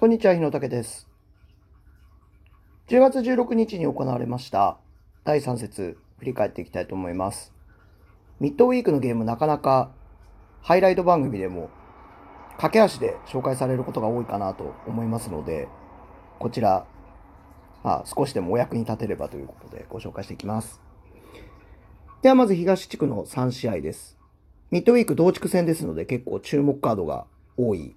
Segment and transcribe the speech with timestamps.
[0.00, 1.08] こんにちは、日野武です。
[2.86, 4.78] 10月16日に行われました
[5.24, 7.52] 第3節振り返っていきたいと思います。
[8.38, 9.90] ミッドウィークのゲームなかなか
[10.62, 11.68] ハイライト番組でも
[12.58, 15.66] 駆け足で紹介されることが多いかなと思いますので、
[16.38, 16.86] こちら、
[17.82, 20.80] まあ、少しでもお役に立てればということでご紹介していきます。
[22.22, 24.16] ではまず東地区の3試合です。
[24.70, 27.26] ミッドウィーク同地区戦ですので結構注目カードが
[27.56, 27.96] 多い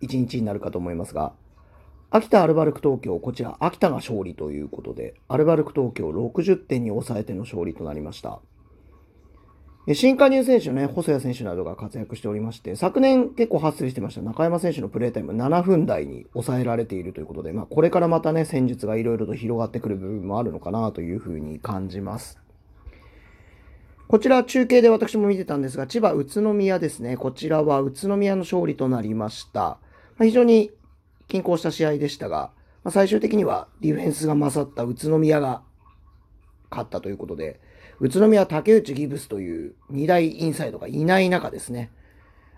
[0.00, 1.34] 1日になるかと思いますが、
[2.14, 8.40] 秋田アルバルク東京、こちら秋田が勝利ということで、アルバルク東京60点に抑えての勝利となりました。
[9.94, 22.38] 新加入選手ね、細谷選手などが活躍しておりまして、昨年結構発生してました中山選手のプレータイム7分台に抑えられているということで、まあ、これからまたね、戦術がいろいろと広がってくる部分もあるのかなというふうに感じます。
[24.06, 27.16] こちら中継で私も見てたんですが、千葉宇都宮ですね。
[27.16, 29.60] こちらは宇都宮の勝利となりました。
[29.60, 29.78] ま
[30.20, 30.72] あ、非常に
[31.32, 32.50] 均衡した試合でしたが、
[32.84, 35.62] まあ、最終的にはディフェンスが勝った宇都宮が
[36.70, 37.58] 勝ったということで、
[38.00, 41.90] 宇都宮竹内ギブスという2大インサイドがいない中ですね、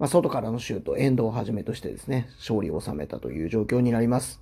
[0.00, 4.40] まあ、外からのシュート、遠藤をはじめとしてですね、勝利を収めたという状況になります。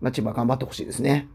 [0.00, 1.28] まあ、千葉頑張ってほしいですね。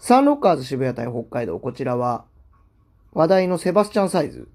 [0.00, 2.24] サンロッカーズ渋谷対北海道、こちらは
[3.12, 4.48] 話題のセバスチャンサイズ。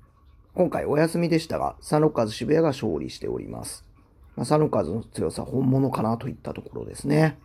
[0.54, 3.86] 今回お休みでしたが、サンロッカーズ渋谷が勝利しております。
[4.36, 7.38] まあ、サンロッカーズの強さ本物かなといったところですね。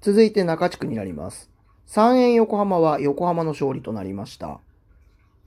[0.00, 1.50] 続いて中地区になります。
[1.86, 4.60] 三円横浜は横浜の勝利となりました。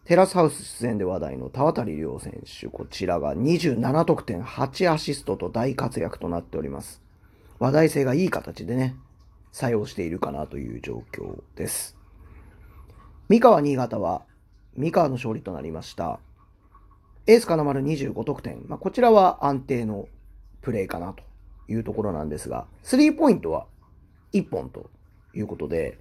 [0.06, 7.02] テラスハウス出演で話題の田渡亮選手、こちらが27得点8アシストと大活躍となっております。
[7.60, 8.96] 話題性がいい形でね、
[9.52, 11.98] 作用しているかなという状況です。
[13.28, 14.22] 三河新潟は
[14.78, 16.20] 三河の勝利となりました。
[17.28, 18.64] エース金丸25得点。
[18.68, 20.08] まあ、こちらは安定の
[20.62, 21.24] プレーかなと
[21.72, 23.68] いうところなんですが、スリーポイントは
[24.34, 24.90] 1本と
[25.34, 26.00] いうことで、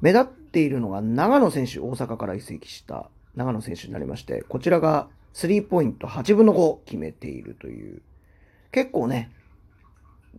[0.00, 8.02] 目立っているのが長野選手、大阪から移籍した長野選手になりまして、こちらがスリーポイント8分の5決めているという、
[8.70, 9.32] 結構ね、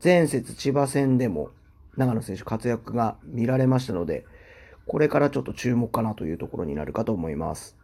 [0.03, 1.49] 前節千葉戦でも
[1.97, 4.25] 長野選手活躍が見られましたので、
[4.87, 7.76] これからちょっと注目かなというところになるかと思います。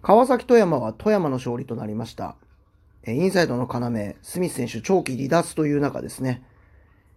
[0.00, 2.36] 川崎富山は富山の勝利となりました。
[3.06, 6.44] インサイドの要、スミス選手長期離脱という中ですね。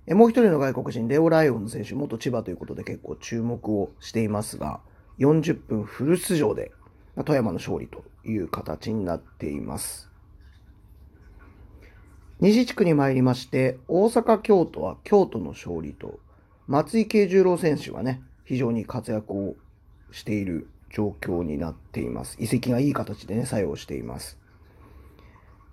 [0.07, 4.79] もう一人の外国人、レオ・ライオン選手、元千葉ということで結構注目をしていますが、
[5.19, 6.71] 40分フル出場で
[7.23, 10.09] 富山の勝利という形になっています。
[12.39, 16.19] 西地区に参りまして、大阪、京都は京都の勝利と
[16.67, 19.55] 松井慶十郎選手はね、非常に活躍を
[20.11, 22.37] している状況になっています。
[22.39, 24.37] 移籍がいい形でね、作用しています。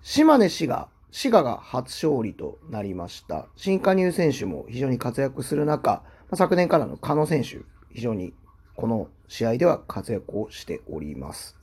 [0.01, 3.47] 島根滋賀、滋賀が初勝利となりました。
[3.55, 6.03] 新加入選手も非常に活躍する中、
[6.33, 7.59] 昨年からの加野選手、
[7.93, 8.33] 非常に
[8.75, 11.59] この試合では活躍をしております。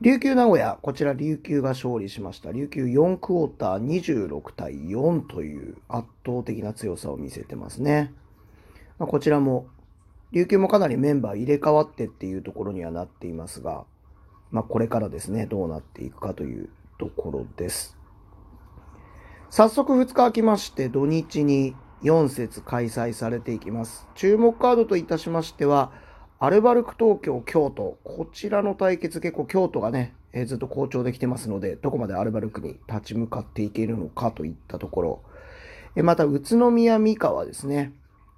[0.00, 2.52] 琉球名古屋、こちら琉球が勝利しました。
[2.52, 8.12] 琉球4クォーター26対4という圧倒的な強さを見せてますね。
[8.98, 9.66] ま、こちらも、
[10.34, 13.84] 琉球もかなりメンバー入れ替わってっていうところにはなっていますが、
[14.50, 17.96] まあ、これからですね、どうなっていくかというところです。
[19.48, 24.08] 早速2日空きまして、土日に4節開催されていきます。
[24.16, 25.92] 注目カードといたしましては、
[26.40, 27.96] アルバルク東京、京都。
[28.02, 35.22] こちらの対決結構京都がね、え、ずっと好調できてますので、どこまでアルバルクに立ち向かっていけるのかといったところ。
[35.94, 37.92] えまた、宇都宮三河ですね。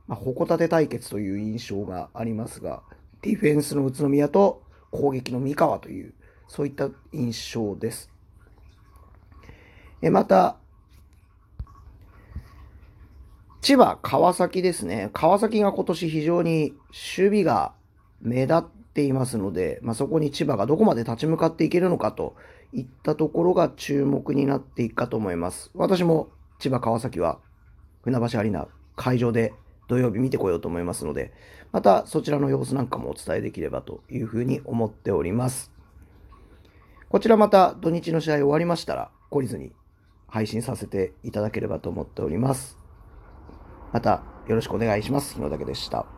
[0.08, 2.82] まあ、矛盾対決という印象がありますが、
[3.22, 6.14] ディフェンスの宇都宮と攻撃の三河という、
[6.48, 8.10] そういった印象です。
[10.02, 10.56] えまた、
[13.62, 15.10] 千葉、川崎ですね。
[15.12, 16.72] 川崎が今年非常に
[17.16, 17.72] 守備が
[18.20, 22.36] 目立っていますので、まあ、そこに千葉がどこまで立ち向かっていけるのかと
[22.72, 25.72] いったところが注目になっていくかと思います。
[25.74, 26.28] 私も
[26.60, 27.40] 千葉川崎は
[28.02, 29.52] 船橋アリーナ会場で
[29.88, 31.32] 土曜日見てこようと思いますので、
[31.72, 35.72] またそちらの様子なんかもお伝えできればというふうに思っております。
[37.08, 39.72] こちらまた土日の試合終わりましたら、懲りずに
[40.26, 42.78] 配信させていただければと思っております。
[43.92, 45.34] またよろしくお願いします。
[45.34, 46.15] 日野岳でした。